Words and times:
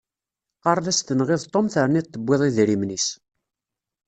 Qqaren-as 0.57 0.99
tenɣiḍ 1.01 1.41
Tom 1.45 1.67
terniḍ 1.73 2.05
tewwiḍ 2.07 2.41
idrimen-is. 2.49 3.07